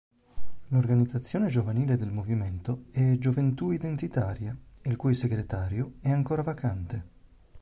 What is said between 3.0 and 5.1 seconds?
Gioventù Identitaria, il